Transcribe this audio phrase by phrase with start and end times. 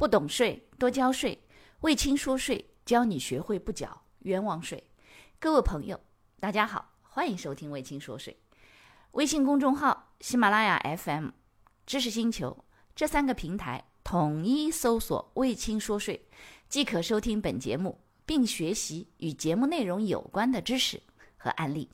[0.00, 1.42] 不懂税，多交税。
[1.80, 4.82] 魏青说税，教你学会不缴冤枉税。
[5.38, 6.00] 各位朋友，
[6.40, 8.38] 大家好，欢迎收听魏青说税。
[9.10, 11.28] 微信公众号、喜马拉雅 FM、
[11.84, 12.64] 知识星球
[12.96, 16.26] 这三个平台统一搜索“魏青说税”，
[16.66, 21.02] 即可收听本节目，并学习与节目内容有关的知识
[21.36, 21.90] 和案例。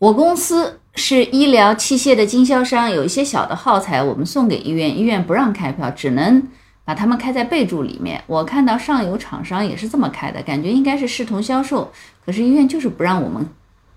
[0.00, 6.50] 我公司是医疗器械的经销商，有一些小的耗材我们送给医院，医院不让开票，只能
[6.84, 8.22] 把它们开在备注里面。
[8.26, 11.92] 我看到上游厂商也是这么开的，感觉应该是视同销售，
[12.24, 13.46] 可是医院就是不让我们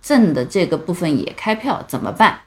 [0.02, 2.40] 赠的这个部分也开票，怎么办？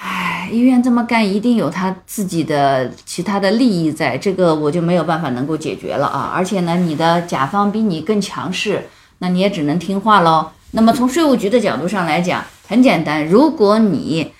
[0.00, 6.32] 唉，医院这么干一定有他自己的其他的利益在，这个我就没有办法能够解决了啊！
[6.32, 8.88] 而且呢，你的甲方比你更强势，
[9.18, 10.50] 那你也只能听话喽。
[10.70, 14.32] 那么从税务局的角度上来讲，很简单，如果你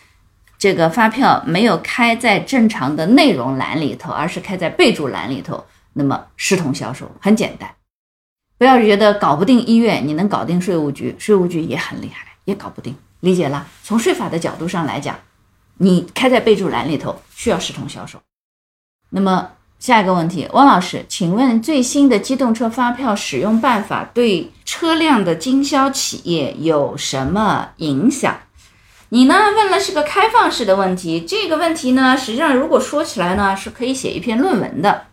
[0.59, 7.71] 这个发票没有开在正常的内容栏里头，而是开在备注栏里头，那么视同销售，很简单。
[8.59, 12.95] 不要觉得搞不定医院，你能搞定税务局，税务局也很厉害，也搞不定。
[13.21, 13.67] 理解了？
[13.85, 15.17] 从税法的角度上来讲，
[15.79, 18.19] 你开在备注栏里头需要视同销售。
[19.11, 19.51] 那么。
[19.79, 28.37] 下一个问题，汪老师，请问最新的机动车发票使用办法对车辆的经销企业有什么影响？
[29.11, 35.07] 你呢问了是个开放式的问题，这个问题呢，实际上如果说起来呢，是可以写一篇论文的，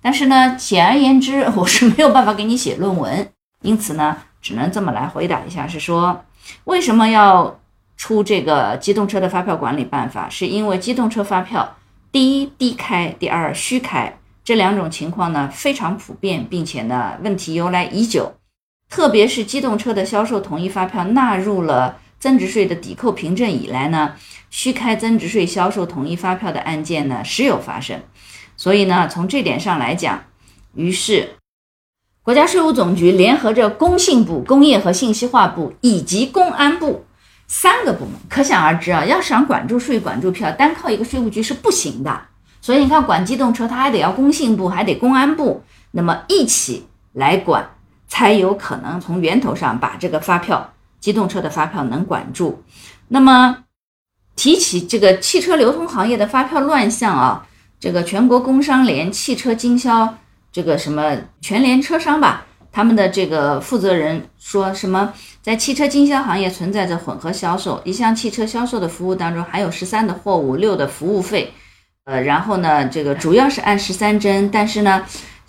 [0.00, 3.28] 但是呢，简而言之，我是没有办法给你写论文，
[3.62, 6.24] 因此呢，只能这么来回答一下，是说
[6.64, 7.58] 为什么要
[7.96, 10.28] 出这个机动车的发票管理办法？
[10.28, 11.76] 是因为机动车发票。
[12.12, 18.32] 第一低开，第二虚开，这两种情况呢非常普遍，并且呢问题由来已久。
[18.88, 24.14] 特别是机动车的销售统一发票纳入了增值税的抵扣凭证以来呢，
[24.50, 28.00] 虚开增值税销售统一发票的案件呢时有发生。
[28.56, 30.22] 所以呢，从这点上来讲，
[30.74, 31.30] 于是
[32.22, 37.06] 国家税务总局联合着工信部、工业和信息化部以及公安部。
[37.52, 42.22] 三个部门可想而知啊，要想管住税、管住票，单靠一个税务局是不行的。
[42.60, 47.68] 所以你看，管机动车，它还得要工信部，还得公安部，那么一起来管，
[48.06, 52.62] 才有可能从源头上把这个发票、机动车的发票能管住。
[53.08, 53.64] 那么
[54.36, 57.46] 提起这个汽车流通行业的发票乱象啊，
[57.80, 60.16] 这个全国工商联汽车经销
[60.52, 62.46] 这个什么全联车商吧。
[62.72, 65.12] 他们的这个负责人说什么？
[65.42, 71.52] 在汽车经销行业存在着混合销售，一项汽车销售的服务当中含有十三的货物，六的服务费，
[72.04, 75.04] 呃，然后呢，这个主要是按十三征，但是呢，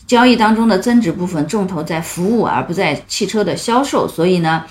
[0.08, 4.66] 交易当中的增值部分重头在服务而不在汽车的销售，所以呢，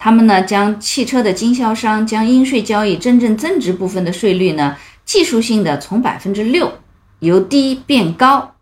[0.00, 6.72] 他们呢将汽车的经销商将应税交易真正增值部分的税率呢，技术性的从百分之六
[7.20, 8.56] 由低变高。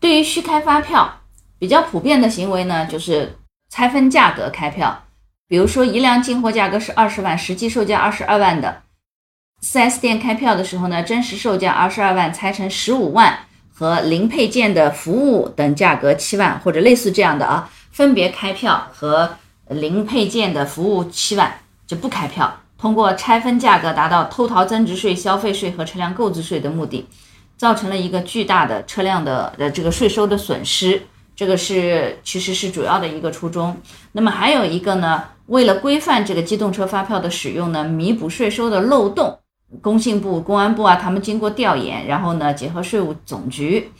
[0.00, 1.20] 对于虚开发票。
[1.56, 3.38] 比较普遍的行为呢，就是
[3.70, 5.04] 拆分价格开票。
[5.48, 8.82] 比如说，一辆进货价格是二十万，实际售价二十二万的
[9.62, 13.38] ，4S 店开票的时候呢，真实售价二十二万拆成十五万
[13.72, 21.52] 和零配件的服务等价格七万，或者类似这样的啊，分别开票和零配件的服务七万
[21.86, 27.06] 就不开票，通过拆分价格达到偷逃增值税、消费税和车辆购置税的目的，
[27.56, 31.02] 造成了一个巨大的车辆的呃这个税收的损失。
[31.36, 33.76] 这个是其实是主要的一个初衷。
[34.12, 39.36] 那么还有一个呢，为了规范这个机动车发票的使用呢，弥补税收的漏洞，
[39.82, 43.90] 工信部、公安部啊，他们经过调研，然后呢，结合税务总局，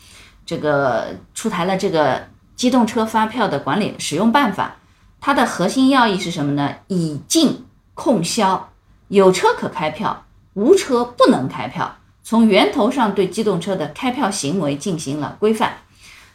[0.45, 4.77] 这个出台了这个机动车发票的管理使用办法。
[5.25, 6.75] 它的核心要义是什么呢？
[6.85, 7.65] 以进
[7.95, 8.69] 控销，
[9.07, 15.77] 有车可开票，无车不能开票，从源头上对机动车的开票行为进行了规范。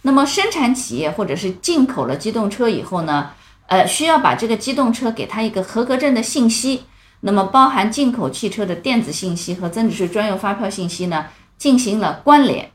[0.02, 3.30] 那么生产企业或者是进口了机动车以后呢，
[3.68, 6.82] 呃，需要把这个机动车给它一个合格证的信息，
[7.20, 11.26] 那么包含进口汽车的电子信息和增值税专用发票信息呢，
[11.56, 12.72] 进行了关联。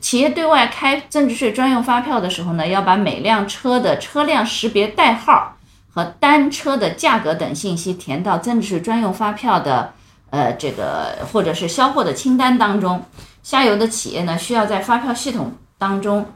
[0.00, 5.56] 企业对外开增值税专用发票的时候呢，要把每辆车的车辆识别代号
[5.92, 9.92] 和单车的价格等信息填到增值税专用发票的
[10.30, 13.04] 呃这个或者是销货的清单当中。
[13.42, 16.26] 下游的企业呢，需要在发票系统当中。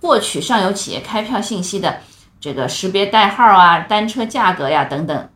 [0.00, 2.00] 获取上游企业开票信息的
[2.40, 5.28] 这个识别代号啊、单车价格呀等等，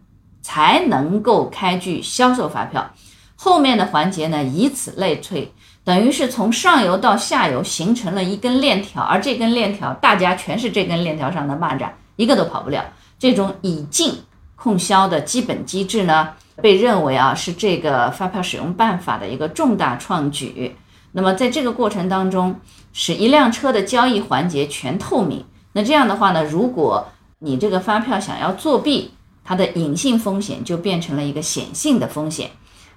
[0.42, 2.90] 才能够开具销售发票。
[3.36, 5.54] 后面的环节呢，以此类推，
[5.86, 12.84] 等于是从上游到下游形成了一根链条，而这根链条大家全是这根链条上的蚂蚱，一个都跑不了。
[13.20, 14.12] 这种以进
[14.56, 16.30] 控销的基本机制呢，
[16.60, 20.74] 被认为啊是这个发票使用办法的一个重大创举。
[21.12, 22.56] 那么在这个过程当中，
[22.92, 25.44] 使一辆车的交易环节全透明。
[25.72, 27.06] 那这样的话呢，如果
[27.38, 29.12] 你这个发票想要作弊，
[29.44, 32.50] 它的隐性风险就变成了一个显性的风险。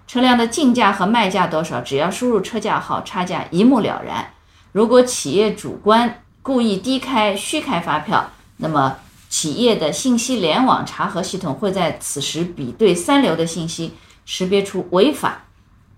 [0.10, 4.34] 车辆的进价和卖价多少，只要输入车架号，差价一目了然。
[4.72, 8.96] 如果企业主观故意低开、虚开发票，那么
[9.30, 13.94] 企业的信息联网查核系统会在此时比对三流的信息，
[14.26, 15.44] 识别出违法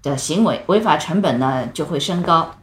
[0.03, 2.55] 的行为，违法成本呢就会升高。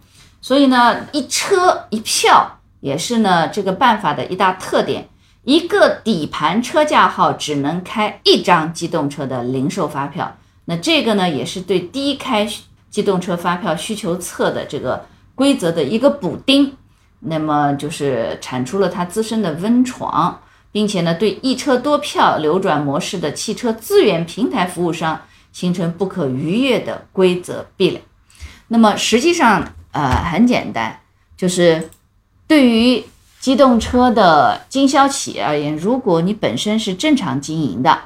[0.43, 5.09] 所以呢，一车一票也是呢这个办法的一大特点。
[5.45, 10.37] 一个底盘车架号只能开一张机动车的零售发票，
[10.71, 12.47] 那这个呢也是对低开
[12.91, 16.77] 机动车发票需求侧的这个规则的一个补丁。
[17.21, 25.19] 那么就是铲除了它自身的温床，并且呢，对一车多票流转模式的汽车资源平台服务商
[25.51, 28.03] 形成不可逾越的规则壁垒。
[28.69, 31.01] 那么实际上，呃，很简单，
[31.35, 31.89] 就是
[32.47, 33.03] 对于
[33.41, 37.99] 机动车的经销企业而言，如果你本身是正常经营的，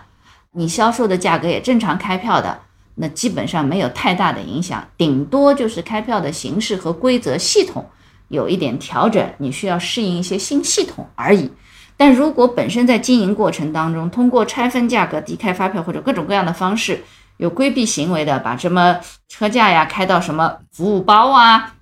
[0.54, 2.60] 你销售的价格也正常开票的，
[2.96, 7.86] 那基本上没有太大的影响，顶多就是开票的形式和规则系统。
[8.28, 11.50] 有一点调整，你需要适应一些新系统而已。
[11.96, 17.02] 但如果本身在经营过程当中，通过拆分价格、低开发票或者各种各样的方式，
[17.38, 21.74] 有规避行为的，把什么车价呀开到什么服务包啊，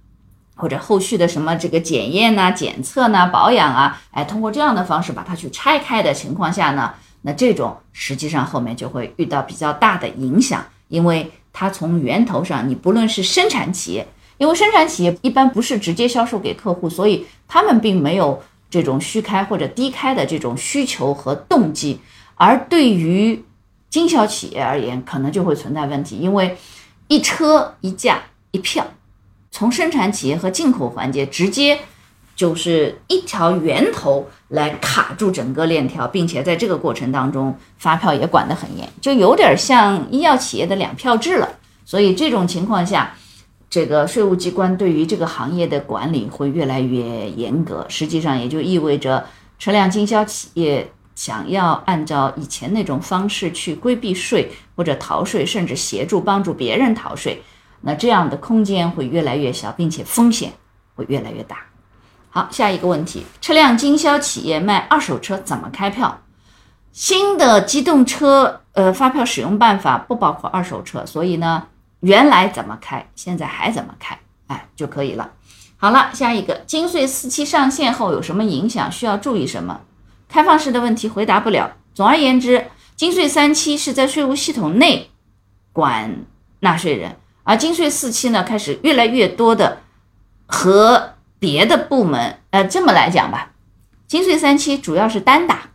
[0.56, 14.06] 或者后续的什么这个检验呐、检测呐、保养啊，哎，通过这样的方式把它去拆开的情况下呢，那这种实际上后面就会遇到比较大的影响，因为它从源头上，你不论是生产企业。
[14.38, 22.00] 因为生产企业一般不是直接销售给客户，所以他们并没有这种虚开或者低开的这种需求和动机。
[22.36, 23.44] 而对于
[23.90, 26.56] 经销企业而言，可能就会存在问题，因为
[27.08, 28.22] 一车一价
[28.52, 28.86] 一票，
[29.50, 31.78] 从生产企业和进口环节直接
[32.40, 41.46] 就是一条源头来卡住整个链条，并且在这个过程当中，发票也管得很严，就有点像医药企业的两票制了。
[41.84, 43.12] 所以这种情况下。
[43.68, 49.24] 这个税务机关对于这个行业的管理会越来越严格，实际上也就意味着
[49.60, 57.40] 车辆经销企业想要按照以前那种方式去规避税或者逃税，甚至协助帮助别人逃税，
[57.82, 60.50] 那这样的空间会越来越小，并且风险
[60.96, 61.58] 会越来越大。
[62.30, 66.22] 好，下一个问题，车辆经销企业卖二手车怎么开票？
[66.92, 71.66] 新的机动车呃发票使用办法不包括二手车，所以呢？
[72.00, 75.32] 原来怎么开，现在还怎么开，哎就可以了。
[75.76, 78.90] 好了，下一个，金税四期上线后有什么影响？
[78.90, 79.80] 需要注意什么？
[80.28, 81.72] 开放式的问题回答不了。
[81.92, 85.10] 总而言之，金税三期是在税务系统内
[85.72, 86.24] 管
[86.60, 89.80] 纳税人，而金税四期呢，开始越来越多的
[90.46, 93.50] 和别的部门，呃，这么来讲吧，
[94.06, 95.70] 金税三期主要是单打，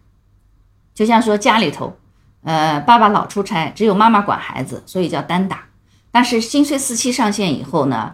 [0.93, 1.97] 就像说家里头，
[2.43, 5.65] 呃，爸爸老出差，只有妈妈管孩子，所以叫单打。
[6.11, 8.13] 但是金税四期上线以后呢，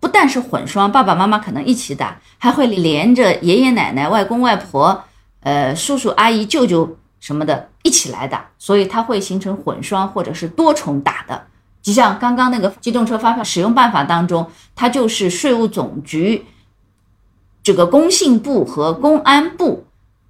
[0.00, 5.04] 不但是混双，爸爸妈妈可能一起打，还会连着爷爷奶奶、外公外婆、
[5.42, 11.46] 呃叔叔阿姨、舅舅什么的一起来打，所以它会形成混双或者是多重打的。
[11.82, 16.44] 就像刚刚那个机动车发票使用办法当中，它就是税务总局
[17.68, 19.84] 这个工信部和公安部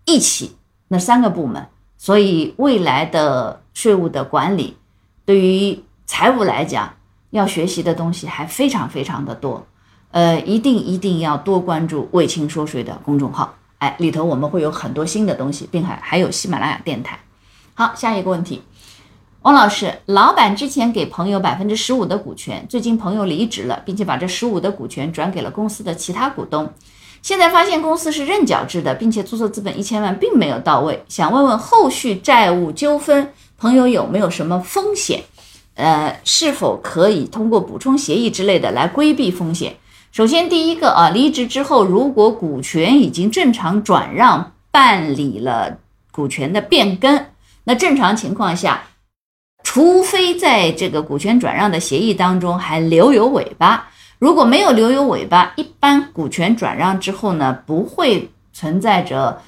[0.04, 0.56] 一起
[0.88, 4.76] 那三个部门，所以未来的税务的管理
[5.24, 6.92] 对于财务来讲。
[7.30, 9.64] 要学习的东西还非常非常的多，
[10.10, 17.20] 呃，一定一定要多关注魏青说税的公众号，哎，里头我们会有很多新的东西，并还还有喜马拉雅电台。
[17.74, 18.62] 好，下一个问题，
[19.42, 26.72] 王老师，老板之前给朋友百分之十五的股权，最近朋友离职了，并且把这十五的股权转给了公司的其他股东，
[27.22, 35.22] 现在发现公司是认缴制的，并且注册资本一千万并没有到位，想问问后续债务纠纷，朋友有没有什么风险？
[35.74, 39.76] 呃，是否可以通过补充协议之类的来规避风险？
[40.10, 45.78] 首先，第一个啊，离职之后，如果股权已经正常转让，办理了
[46.10, 47.26] 股权的变更，
[47.64, 48.82] 那正常情况下，
[49.62, 59.40] 除非在这个股权转让的协议当中还留有尾巴，如果没有留有尾巴，一般股权转让之后呢，不会存在着。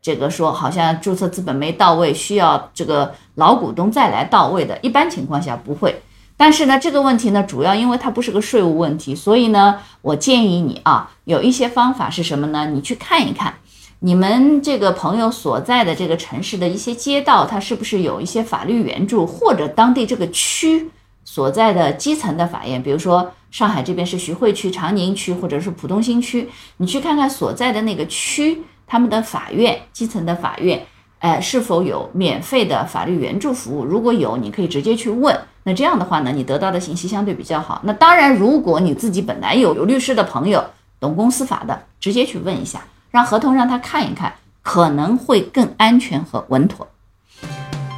[0.00, 6.00] 这个说好像注册资本没到位，需要这个老股东再来到位的，一般情况下不会。
[6.36, 12.68] 但是呢，这个问题呢，主要因为它不是个税务问题，所以呢，我建议你啊，有一些方法是什么呢？
[12.68, 13.52] 你去看一看，
[13.98, 20.88] 你们这个朋友所在的这个城市的一些街道，它是不是有一些法律援助，或者当地这个区
[21.24, 30.84] 所在的基层的法院，比如说上海这边是徐汇区、长宁区或者是浦东新区，你去看看所在的那个区，他们的法院、基层的法院，
[31.20, 33.84] 呃，是否有免费的法律援助服务？
[33.84, 35.38] 如果有，你可以直接去问。
[35.64, 37.80] 那这样的话呢，你得到的信息相对比较好。
[37.84, 40.64] 那当然，如果你自己本来有有律师的朋友，
[41.00, 46.86] 懂公司法的，直接去问一下，让合同让他看一看，可能会更安全和稳妥。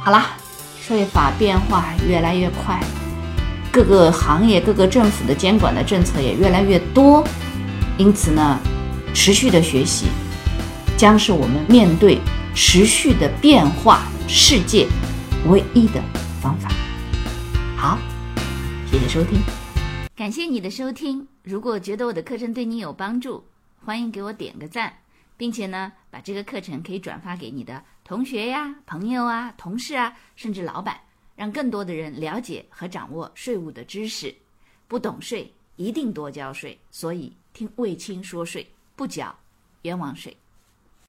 [0.01, 0.31] 好啦，
[0.79, 2.79] 税法变化越来越快，
[3.71, 7.23] 各个行业、各个政府的监管的政策也越来越多，
[7.97, 8.59] 因此呢，
[9.13, 10.07] 持续的学习
[10.97, 12.19] 将是我们面对
[12.53, 14.89] 持续的变化世界
[15.47, 16.01] 唯一的
[16.41, 16.69] 方法。
[17.77, 17.97] 好，
[18.91, 19.39] 谢谢收听，
[20.17, 21.25] 感谢你的收听。
[21.43, 23.45] 如果觉得我的课程对你有帮助，
[23.85, 24.91] 欢迎给我点个赞，
[25.37, 30.97] 并且呢，把这个课程可以转发给你的同学呀、朋友啊、同事啊，甚至老板，
[31.41, 34.31] 让更多的人了解和掌握税务的知识。
[34.87, 36.79] 不懂税，一定多交税。
[36.91, 39.35] 所以听卫青说税，不缴
[39.81, 40.37] 冤枉税。